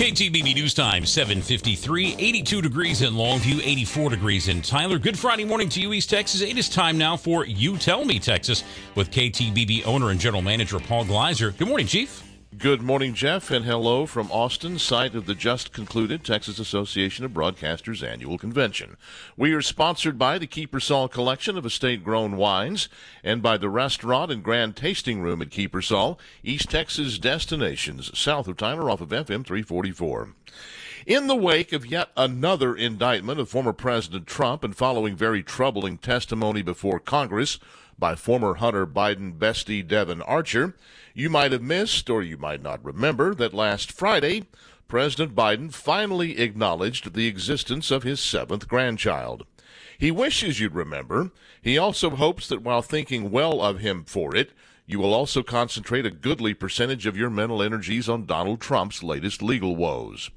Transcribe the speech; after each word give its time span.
KTBB 0.00 0.54
News 0.54 0.72
Time, 0.72 1.04
753, 1.04 2.16
82 2.18 2.62
degrees 2.62 3.02
in 3.02 3.12
Longview, 3.12 3.60
84 3.62 4.08
degrees 4.08 4.48
in 4.48 4.62
Tyler. 4.62 4.98
Good 4.98 5.18
Friday 5.18 5.44
morning 5.44 5.68
to 5.68 5.80
you, 5.82 5.92
East 5.92 6.08
Texas. 6.08 6.40
It 6.40 6.56
is 6.56 6.70
time 6.70 6.96
now 6.96 7.18
for 7.18 7.44
You 7.44 7.76
Tell 7.76 8.06
Me 8.06 8.18
Texas 8.18 8.64
with 8.94 9.10
KTBB 9.10 9.86
owner 9.86 10.08
and 10.08 10.18
general 10.18 10.40
manager 10.40 10.80
Paul 10.80 11.04
Gleiser. 11.04 11.50
Good 11.50 11.68
morning, 11.68 11.86
Chief. 11.86 12.29
Good 12.58 12.82
morning, 12.82 13.14
Jeff, 13.14 13.52
and 13.52 13.64
hello 13.64 14.06
from 14.06 14.28
Austin, 14.32 14.80
site 14.80 15.14
of 15.14 15.26
the 15.26 15.36
just 15.36 15.72
concluded 15.72 16.24
Texas 16.24 16.58
Association 16.58 17.24
of 17.24 17.30
Broadcasters 17.30 18.02
annual 18.02 18.38
convention. 18.38 18.96
We 19.36 19.52
are 19.52 19.62
sponsored 19.62 20.18
by 20.18 20.36
the 20.36 20.48
Kiepersol 20.48 21.12
Collection 21.12 21.56
of 21.56 21.64
estate 21.64 22.02
grown 22.02 22.36
wines 22.36 22.88
and 23.22 23.40
by 23.40 23.56
the 23.56 23.70
restaurant 23.70 24.32
and 24.32 24.42
grand 24.42 24.74
tasting 24.74 25.20
room 25.20 25.40
at 25.40 25.50
Kiepersol, 25.50 26.18
East 26.42 26.68
Texas 26.68 27.18
destinations, 27.18 28.18
south 28.18 28.48
of 28.48 28.56
Tyler 28.56 28.90
off 28.90 29.00
of 29.00 29.10
FM 29.10 29.46
344. 29.46 30.34
In 31.06 31.28
the 31.28 31.36
wake 31.36 31.72
of 31.72 31.86
yet 31.86 32.10
another 32.16 32.74
indictment 32.74 33.38
of 33.38 33.48
former 33.48 33.72
President 33.72 34.26
Trump 34.26 34.64
and 34.64 34.76
following 34.76 35.14
very 35.14 35.44
troubling 35.44 35.98
testimony 35.98 36.62
before 36.62 36.98
Congress 36.98 37.60
by 38.00 38.14
former 38.14 38.54
Hunter 38.54 38.86
Biden 38.86 39.36
bestie 39.38 39.86
Devon 39.86 40.22
Archer, 40.22 40.74
you 41.14 41.28
might 41.28 41.52
have 41.52 41.62
missed, 41.62 42.08
or 42.08 42.22
you 42.22 42.38
might 42.38 42.62
not 42.62 42.84
remember, 42.84 43.34
that 43.34 43.52
last 43.52 43.92
Friday, 43.92 44.46
President 44.88 45.36
Biden 45.36 45.72
finally 45.72 46.40
acknowledged 46.40 47.12
the 47.12 47.28
existence 47.28 47.90
of 47.90 48.02
his 48.02 48.18
seventh 48.18 48.66
grandchild. 48.66 49.46
He 49.98 50.10
wishes 50.10 50.58
you'd 50.58 50.74
remember. 50.74 51.30
He 51.60 51.76
also 51.76 52.10
hopes 52.10 52.48
that 52.48 52.62
while 52.62 52.82
thinking 52.82 53.30
well 53.30 53.60
of 53.60 53.80
him 53.80 54.04
for 54.04 54.34
it, 54.34 54.52
you 54.90 54.98
will 54.98 55.14
also 55.14 55.40
concentrate 55.42 56.04
a 56.04 56.10
goodly 56.10 56.52
percentage 56.52 57.06
of 57.06 57.16
your 57.16 57.30
mental 57.30 57.62
energies 57.62 58.08
on 58.08 58.26
Donald 58.26 58.60
Trump's 58.60 59.04
latest 59.04 59.40
legal 59.40 59.76
woes. 59.76 60.30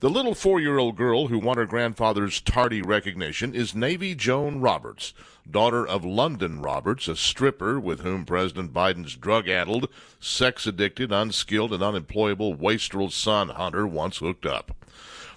The 0.00 0.10
little 0.10 0.34
four 0.34 0.58
year 0.60 0.78
old 0.78 0.96
girl 0.96 1.28
who 1.28 1.38
won 1.38 1.56
her 1.56 1.66
grandfather's 1.66 2.40
tardy 2.40 2.82
recognition 2.82 3.54
is 3.54 3.76
Navy 3.76 4.16
Joan 4.16 4.60
Roberts, 4.60 5.14
daughter 5.48 5.86
of 5.86 6.02
Lunden 6.02 6.64
Roberts, 6.64 7.06
a 7.06 7.14
stripper 7.14 7.78
with 7.78 8.00
whom 8.00 8.24
President 8.24 8.72
Biden's 8.72 9.14
drug 9.14 9.48
addled, 9.48 9.88
sex 10.18 10.66
addicted, 10.66 11.12
unskilled, 11.12 11.72
and 11.72 11.82
unemployable 11.84 12.54
wastrel 12.54 13.08
son 13.08 13.50
Hunter 13.50 13.86
once 13.86 14.16
hooked 14.16 14.46
up. 14.46 14.74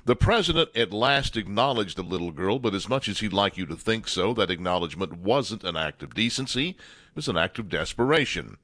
The 0.06 0.16
president 0.16 0.70
at 0.76 0.94
last 0.94 1.36
acknowledged 1.36 1.98
the 1.98 2.04
little 2.04 2.30
girl, 2.30 2.60
but 2.60 2.76
as 2.76 2.88
much 2.88 3.10
as 3.10 3.22
he'd 3.22 3.34
like 3.34 3.58
you 3.58 3.66
to 3.66 3.76
think 3.76 4.08
so, 4.08 4.36
that 4.36 4.52
acknowledgement 4.52 5.18
wasn't 5.18 5.64
an 5.64 5.76
act 5.76 6.04
of 6.04 6.14
decency, 6.14 6.70
it 6.70 7.16
was 7.16 7.28
an 7.28 7.38
act 7.38 7.58
of 7.58 7.70
desperation. 7.70 8.58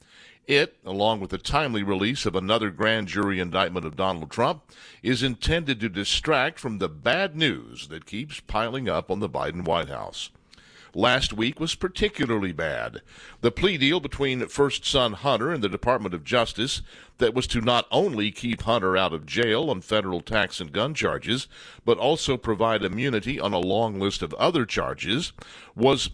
It, 0.46 0.78
along 0.86 1.20
with 1.20 1.32
the 1.32 1.40
timely 1.40 1.82
release 1.82 2.28
of 2.28 2.36
another 2.36 2.70
grand 2.70 3.08
jury 3.08 3.40
indictment 3.40 3.88
of 3.88 3.96
Donald 3.96 4.30
Trump, 4.30 4.62
is 5.02 5.24
intended 5.24 5.80
to 5.80 5.90
distract 5.90 6.60
from 6.60 6.78
the 6.78 6.90
bad 6.90 7.36
news 7.36 7.88
that 7.88 8.06
keeps 8.06 8.40
piling 8.40 8.88
up 8.88 9.10
on 9.10 9.20
the 9.20 9.30
Biden 9.30 9.66
White 9.66 9.90
House 9.90 10.30
last 10.96 11.34
week 11.34 11.60
was 11.60 11.76
particularly 11.76 12.52
bad. 12.52 13.02
The 13.42 13.52
plea 13.52 13.78
deal 13.78 14.00
between 14.00 14.48
first 14.48 14.86
son 14.86 15.14
Hunter 15.14 15.52
and 15.52 15.64
the 15.64 15.70
Department 15.70 16.14
of 16.14 16.24
Justice 16.24 16.82
that 17.18 17.34
was 17.34 17.48
to 17.48 17.62
not 17.62 17.88
only 17.92 18.32
keep 18.32 18.64
Hunter 18.64 18.98
out 18.98 19.14
of 19.14 19.26
jail 19.26 19.70
on 19.70 19.82
federal 19.82 20.22
tax 20.22 20.60
and 20.60 20.72
gun 20.72 20.94
charges, 20.94 21.48
but 21.86 21.98
also 21.98 22.38
provide 22.38 22.84
immunity 22.84 23.40
on 23.40 23.54
a 23.54 23.60
long 23.60 24.00
list 24.00 24.22
of 24.22 24.34
other 24.36 24.66
charges 24.66 25.34
was 25.76 26.10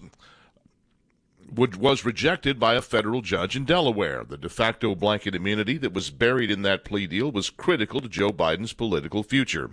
was 1.53 2.05
rejected 2.05 2.59
by 2.59 2.75
a 2.75 2.81
federal 2.81 3.21
judge 3.21 3.55
in 3.55 3.65
Delaware. 3.65 4.23
The 4.23 4.37
de 4.37 4.49
facto 4.49 4.95
blanket 4.95 5.35
immunity 5.35 5.77
that 5.77 5.93
was 5.93 6.09
buried 6.09 6.51
in 6.51 6.61
that 6.63 6.85
plea 6.85 7.07
deal 7.07 7.31
was 7.31 7.49
critical 7.49 8.01
to 8.01 8.09
Joe 8.09 8.31
Biden's 8.31 8.73
political 8.73 9.23
future. 9.23 9.71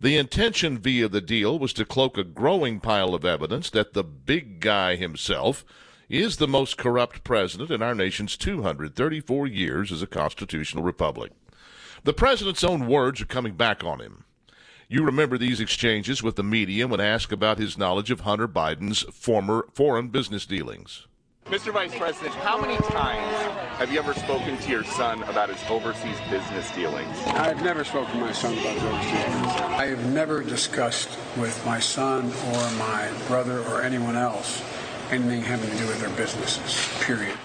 The 0.00 0.16
intention 0.16 0.78
via 0.78 1.08
the 1.08 1.20
deal 1.20 1.58
was 1.58 1.72
to 1.74 1.86
cloak 1.86 2.18
a 2.18 2.24
growing 2.24 2.80
pile 2.80 3.14
of 3.14 3.24
evidence 3.24 3.70
that 3.70 3.94
the 3.94 4.04
big 4.04 4.60
guy 4.60 4.96
himself 4.96 5.64
is 6.08 6.36
the 6.36 6.46
most 6.46 6.76
corrupt 6.76 7.24
president 7.24 7.70
in 7.70 7.82
our 7.82 7.94
nation's 7.94 8.36
234 8.36 9.46
years 9.46 9.90
as 9.90 10.02
a 10.02 10.06
constitutional 10.06 10.84
republic. 10.84 11.32
The 12.04 12.12
president's 12.12 12.62
own 12.62 12.86
words 12.86 13.20
are 13.20 13.26
coming 13.26 13.54
back 13.54 13.82
on 13.82 14.00
him. 14.00 14.24
You 14.88 15.02
remember 15.02 15.36
these 15.36 15.58
exchanges 15.58 16.22
with 16.22 16.36
the 16.36 16.44
media 16.44 16.86
when 16.86 17.00
asked 17.00 17.32
about 17.32 17.58
his 17.58 17.76
knowledge 17.76 18.12
of 18.12 18.20
Hunter 18.20 18.46
Biden's 18.46 19.02
former 19.12 19.66
foreign 19.72 20.10
business 20.10 20.46
dealings. 20.46 21.08
Mr. 21.46 21.72
Vice 21.72 21.96
President, 21.96 22.32
how 22.36 22.60
many 22.60 22.76
times 22.76 23.34
have 23.78 23.90
you 23.92 23.98
ever 23.98 24.14
spoken 24.14 24.56
to 24.58 24.70
your 24.70 24.84
son 24.84 25.24
about 25.24 25.48
his 25.48 25.58
overseas 25.68 26.16
business 26.30 26.70
dealings? 26.72 27.16
I've 27.26 27.64
never 27.64 27.82
spoken 27.82 28.12
to 28.12 28.20
my 28.20 28.32
son 28.32 28.56
about 28.58 28.74
his 28.74 28.82
overseas 28.84 29.24
business. 29.24 29.60
I 29.60 29.86
have 29.86 30.12
never 30.12 30.44
discussed 30.44 31.18
with 31.36 31.60
my 31.66 31.80
son 31.80 32.26
or 32.26 32.70
my 32.78 33.10
brother 33.26 33.62
or 33.62 33.82
anyone 33.82 34.14
else 34.16 34.62
anything 35.10 35.42
having 35.42 35.70
to 35.70 35.76
do 35.76 35.86
with 35.86 36.00
their 36.00 36.10
businesses, 36.10 36.88
period. 37.04 37.36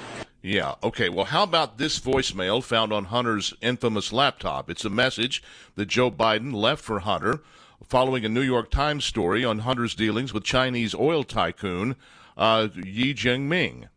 Yeah, 0.44 0.74
okay. 0.82 1.08
Well, 1.08 1.26
how 1.26 1.44
about 1.44 1.78
this 1.78 2.00
voicemail 2.00 2.64
found 2.64 2.92
on 2.92 3.06
Hunter's 3.06 3.54
infamous 3.62 4.12
laptop? 4.12 4.72
It's 4.72 4.84
a 4.84 4.90
message 4.90 5.44
that 5.76 5.86
Joe 5.86 6.10
Biden 6.10 6.52
left 6.54 6.84
for 6.84 7.00
Hunter 7.02 7.42
following 7.88 8.26
a 8.26 8.30
New 8.30 8.42
York 8.42 8.72
Times 8.72 9.06
story 9.06 9.46
on 9.46 9.60
Hunter's 9.60 9.94
dealings 9.94 10.34
with 10.34 10.44
Chinese 10.44 10.96
oil 10.96 11.24
tycoon 11.24 11.96
uh, 12.38 12.70
Ye 12.76 13.14
Jianming. 13.14 13.90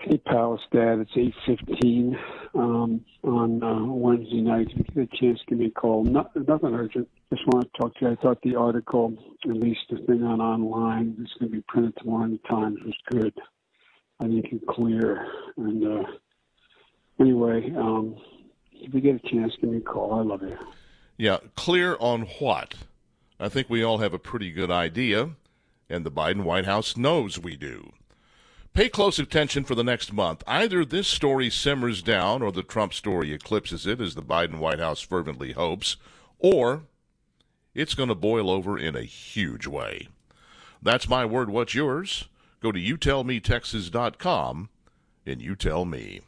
Hey, 0.00 0.16
Palace 0.16 0.62
Dad. 0.72 1.00
It's 1.00 1.10
eight 1.16 1.34
fifteen 1.44 2.18
um, 2.54 3.04
on 3.22 3.62
uh, 3.62 3.84
Wednesday 3.84 4.40
night. 4.40 4.68
If 4.70 4.78
you 4.78 5.04
get 5.04 5.12
a 5.12 5.16
chance, 5.18 5.40
give 5.46 5.58
me 5.58 5.66
a 5.66 5.70
call. 5.70 6.04
Not, 6.04 6.34
nothing 6.34 6.74
urgent. 6.74 7.08
Just 7.30 7.46
want 7.46 7.70
to 7.70 7.78
talk 7.78 7.94
to 7.96 8.06
you. 8.06 8.12
I 8.12 8.14
thought 8.16 8.40
the 8.42 8.56
article, 8.56 9.12
at 9.44 9.56
least 9.56 9.80
the 9.90 9.98
thing 9.98 10.22
on 10.22 10.40
online, 10.40 11.16
it's 11.20 11.34
going 11.38 11.52
to 11.52 11.56
be 11.58 11.64
printed 11.68 11.94
tomorrow 11.98 12.24
in 12.24 12.32
the 12.32 12.48
Times, 12.48 12.78
was 12.82 12.96
good. 13.10 13.34
I 14.20 14.28
think 14.28 14.46
it's 14.52 14.64
clear. 14.68 15.26
And 15.56 15.84
uh, 15.84 16.04
anyway, 17.18 17.72
um, 17.76 18.16
if 18.72 18.94
you 18.94 19.00
get 19.00 19.16
a 19.16 19.28
chance, 19.28 19.52
give 19.60 19.70
me 19.70 19.78
a 19.78 19.80
call. 19.80 20.14
I 20.14 20.22
love 20.22 20.42
you. 20.42 20.56
Yeah, 21.16 21.38
clear 21.56 21.96
on 21.98 22.22
what? 22.38 22.74
I 23.38 23.48
think 23.48 23.68
we 23.68 23.82
all 23.82 23.98
have 23.98 24.14
a 24.14 24.18
pretty 24.18 24.52
good 24.52 24.70
idea 24.70 25.30
and 25.90 26.06
the 26.06 26.10
Biden 26.10 26.44
White 26.44 26.64
House 26.64 26.96
knows 26.96 27.38
we 27.38 27.56
do. 27.56 27.92
Pay 28.72 28.88
close 28.88 29.18
attention 29.18 29.64
for 29.64 29.74
the 29.74 29.82
next 29.82 30.12
month. 30.12 30.44
Either 30.46 30.84
this 30.84 31.08
story 31.08 31.50
simmers 31.50 32.02
down 32.02 32.40
or 32.40 32.52
the 32.52 32.62
Trump 32.62 32.94
story 32.94 33.32
eclipses 33.32 33.84
it, 33.84 34.00
as 34.00 34.14
the 34.14 34.22
Biden 34.22 34.58
White 34.58 34.78
House 34.78 35.00
fervently 35.00 35.52
hopes, 35.52 35.96
or 36.38 36.84
it's 37.74 37.94
going 37.94 38.08
to 38.08 38.14
boil 38.14 38.48
over 38.48 38.78
in 38.78 38.94
a 38.94 39.02
huge 39.02 39.66
way. 39.66 40.08
That's 40.80 41.08
my 41.08 41.24
word. 41.24 41.50
What's 41.50 41.74
yours? 41.74 42.26
Go 42.60 42.72
to 42.72 42.78
youtellmetexas.com 42.78 44.68
and 45.26 45.42
you 45.42 45.56
tell 45.56 45.84
me. 45.84 46.20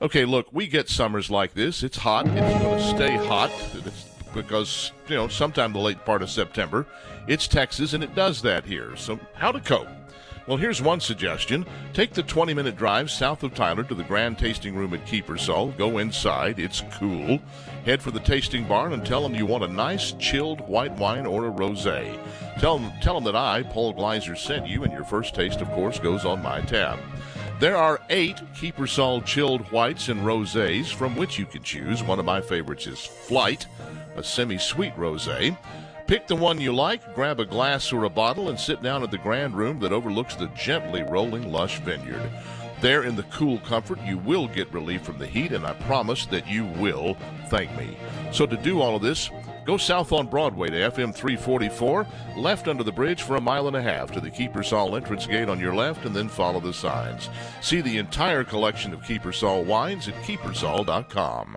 Okay, 0.00 0.24
look, 0.24 0.48
we 0.52 0.66
get 0.66 0.88
summers 0.88 1.30
like 1.30 1.54
this. 1.54 1.82
It's 1.82 1.98
hot. 1.98 2.26
It's 2.26 2.62
going 2.62 2.78
to 2.78 2.88
stay 2.88 3.16
hot. 3.26 3.50
It's 3.74 4.04
because, 4.34 4.92
you 5.08 5.16
know, 5.16 5.28
sometime 5.28 5.72
the 5.72 5.78
late 5.78 6.04
part 6.04 6.22
of 6.22 6.30
September, 6.30 6.86
it's 7.26 7.48
Texas 7.48 7.94
and 7.94 8.04
it 8.04 8.14
does 8.14 8.42
that 8.42 8.64
here. 8.64 8.94
So, 8.96 9.18
how 9.34 9.52
to 9.52 9.60
cope? 9.60 9.88
Well, 10.46 10.56
here's 10.56 10.80
one 10.80 11.00
suggestion. 11.00 11.66
Take 11.92 12.12
the 12.12 12.22
20 12.22 12.54
minute 12.54 12.76
drive 12.76 13.10
south 13.10 13.42
of 13.42 13.52
Tyler 13.52 13.82
to 13.82 13.94
the 13.96 14.04
Grand 14.04 14.38
Tasting 14.38 14.76
Room 14.76 14.94
at 14.94 15.04
Kiepersol. 15.04 15.76
Go 15.76 15.98
inside, 15.98 16.60
it's 16.60 16.84
cool. 16.92 17.40
Head 17.84 18.00
for 18.00 18.12
the 18.12 18.20
tasting 18.20 18.64
barn 18.68 18.92
and 18.92 19.04
tell 19.04 19.24
them 19.24 19.34
you 19.34 19.44
want 19.44 19.64
a 19.64 19.68
nice 19.68 20.12
chilled 20.20 20.60
white 20.68 20.92
wine 20.98 21.26
or 21.26 21.46
a 21.46 21.50
rose. 21.50 21.82
Tell 22.60 22.78
them, 22.78 22.92
tell 23.02 23.14
them 23.14 23.24
that 23.24 23.34
I, 23.34 23.64
Paul 23.64 23.92
Gleiser, 23.92 24.36
sent 24.36 24.68
you, 24.68 24.84
and 24.84 24.92
your 24.92 25.04
first 25.04 25.34
taste, 25.34 25.60
of 25.60 25.68
course, 25.70 25.98
goes 25.98 26.24
on 26.24 26.42
my 26.42 26.60
tab. 26.60 27.00
There 27.58 27.76
are 27.76 28.00
eight 28.10 28.36
Kiepersol 28.54 29.24
chilled 29.24 29.62
whites 29.72 30.08
and 30.08 30.20
rosés 30.20 30.94
from 30.94 31.16
which 31.16 31.40
you 31.40 31.46
can 31.46 31.64
choose. 31.64 32.04
One 32.04 32.20
of 32.20 32.24
my 32.24 32.40
favorites 32.40 32.86
is 32.86 33.04
Flight 33.04 33.66
a 34.16 34.22
semi 34.22 34.58
sweet 34.58 34.92
rose. 34.96 35.28
Pick 36.06 36.28
the 36.28 36.36
one 36.36 36.60
you 36.60 36.72
like, 36.72 37.14
grab 37.16 37.40
a 37.40 37.44
glass 37.44 37.92
or 37.92 38.04
a 38.04 38.10
bottle, 38.10 38.48
and 38.48 38.60
sit 38.60 38.80
down 38.80 39.02
at 39.02 39.10
the 39.10 39.18
grand 39.18 39.56
room 39.56 39.80
that 39.80 39.92
overlooks 39.92 40.36
the 40.36 40.46
gently 40.48 41.02
rolling 41.02 41.50
lush 41.50 41.80
vineyard. 41.80 42.30
There, 42.80 43.02
in 43.02 43.16
the 43.16 43.24
cool 43.24 43.58
comfort, 43.60 43.98
you 44.02 44.18
will 44.18 44.46
get 44.46 44.72
relief 44.72 45.02
from 45.02 45.18
the 45.18 45.26
heat, 45.26 45.50
and 45.50 45.66
I 45.66 45.72
promise 45.72 46.24
that 46.26 46.46
you 46.46 46.64
will 46.64 47.16
thank 47.48 47.76
me. 47.76 47.96
So, 48.30 48.46
to 48.46 48.56
do 48.56 48.80
all 48.80 48.94
of 48.94 49.02
this, 49.02 49.30
go 49.64 49.76
south 49.76 50.12
on 50.12 50.28
Broadway 50.28 50.70
to 50.70 50.76
FM 50.76 51.12
344, 51.12 52.06
left 52.36 52.68
under 52.68 52.84
the 52.84 52.92
bridge 52.92 53.22
for 53.22 53.34
a 53.34 53.40
mile 53.40 53.66
and 53.66 53.76
a 53.76 53.82
half 53.82 54.12
to 54.12 54.20
the 54.20 54.30
Kiepersol 54.30 54.96
entrance 54.96 55.26
gate 55.26 55.48
on 55.48 55.58
your 55.58 55.74
left, 55.74 56.04
and 56.04 56.14
then 56.14 56.28
follow 56.28 56.60
the 56.60 56.72
signs. 56.72 57.30
See 57.60 57.80
the 57.80 57.98
entire 57.98 58.44
collection 58.44 58.92
of 58.92 59.00
Kiepersol 59.00 59.64
wines 59.64 60.06
at 60.06 60.14
kiepersol.com. 60.22 61.44